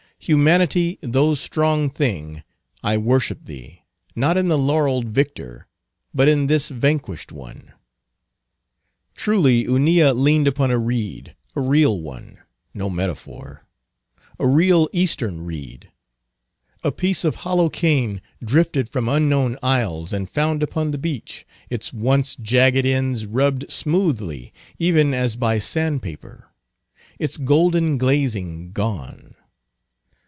Humanity, 0.25 0.99
thou 1.01 1.33
strong 1.33 1.89
thing, 1.89 2.43
I 2.83 2.95
worship 2.95 3.45
thee, 3.45 3.81
not 4.15 4.37
in 4.37 4.49
the 4.49 4.57
laureled 4.57 5.05
victor, 5.07 5.65
but 6.13 6.27
in 6.27 6.45
this 6.45 6.69
vanquished 6.69 7.31
one. 7.31 7.71
Truly 9.15 9.63
Hunilla 9.63 10.13
leaned 10.13 10.47
upon 10.47 10.69
a 10.69 10.77
reed, 10.77 11.35
a 11.55 11.61
real 11.61 11.99
one; 11.99 12.37
no 12.71 12.87
metaphor; 12.87 13.65
a 14.37 14.45
real 14.45 14.87
Eastern 14.93 15.41
reed. 15.43 15.89
A 16.83 16.91
piece 16.91 17.25
of 17.25 17.37
hollow 17.41 17.67
cane, 17.67 18.21
drifted 18.45 18.89
from 18.89 19.09
unknown 19.09 19.57
isles, 19.63 20.13
and 20.13 20.29
found 20.29 20.61
upon 20.61 20.91
the 20.91 20.99
beach, 20.99 21.47
its 21.71 21.91
once 21.91 22.35
jagged 22.35 22.85
ends 22.85 23.25
rubbed 23.25 23.71
smoothly 23.71 24.53
even 24.77 25.15
as 25.15 25.35
by 25.35 25.57
sand 25.57 26.03
paper; 26.03 26.51
its 27.17 27.37
golden 27.37 27.97
glazing 27.97 28.71
gone. 28.71 29.33